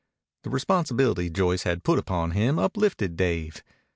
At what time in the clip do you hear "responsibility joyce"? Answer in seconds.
0.49-1.61